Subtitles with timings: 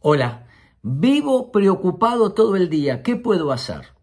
[0.00, 0.46] Hola,
[0.82, 3.02] vivo preocupado todo el día.
[3.02, 3.94] ¿Qué puedo hacer?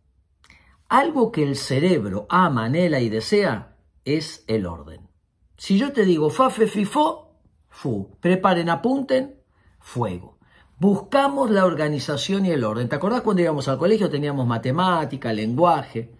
[0.89, 5.07] Algo que el cerebro ama, anhela y desea es el orden.
[5.55, 7.37] Si yo te digo fa, fe, fi, fo,
[7.69, 9.35] fu, preparen, apunten,
[9.79, 10.39] fuego.
[10.79, 12.89] Buscamos la organización y el orden.
[12.89, 16.15] ¿Te acordás cuando íbamos al colegio teníamos matemática, lenguaje?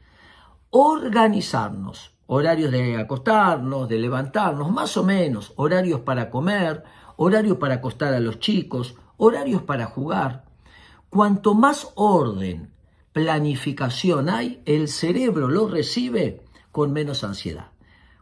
[0.70, 6.84] Organizarnos, horarios de acostarnos, de levantarnos, más o menos, horarios para comer,
[7.18, 10.46] horarios para acostar a los chicos, horarios para jugar.
[11.10, 12.72] Cuanto más orden,
[13.12, 17.72] planificación hay, el cerebro lo recibe con menos ansiedad.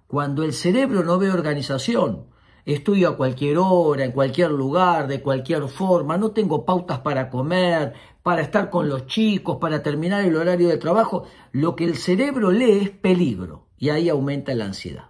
[0.08, 2.25] Cuando el cerebro no ve organización,
[2.66, 7.94] estudio a cualquier hora, en cualquier lugar, de cualquier forma, no tengo pautas para comer,
[8.22, 12.52] para estar con los chicos, para terminar el horario de trabajo, lo que el cerebro
[12.52, 15.05] lee es peligro y ahí aumenta la ansiedad.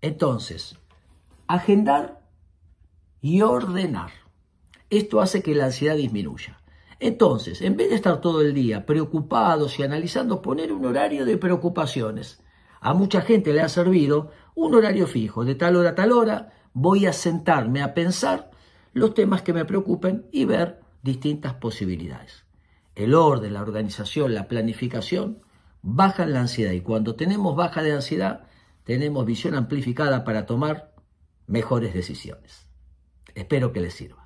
[0.00, 0.76] Entonces,
[1.48, 2.20] agendar
[3.20, 4.21] y ordenar.
[4.92, 6.60] Esto hace que la ansiedad disminuya.
[7.00, 11.38] Entonces, en vez de estar todo el día preocupados y analizando, poner un horario de
[11.38, 12.42] preocupaciones.
[12.78, 16.52] A mucha gente le ha servido un horario fijo, de tal hora a tal hora,
[16.74, 18.50] voy a sentarme a pensar
[18.92, 22.44] los temas que me preocupen y ver distintas posibilidades.
[22.94, 25.40] El orden, la organización, la planificación
[25.80, 28.44] bajan la ansiedad y cuando tenemos baja de ansiedad,
[28.84, 30.92] tenemos visión amplificada para tomar
[31.46, 32.68] mejores decisiones.
[33.34, 34.22] Espero que les sirva.